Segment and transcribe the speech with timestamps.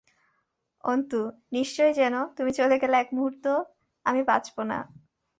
[0.83, 1.19] অন্তু,
[1.53, 3.45] নিশ্চয় জেনো, তুমি চলে গেলে একমুহূর্ত
[4.05, 4.79] আমি বাঁচব না।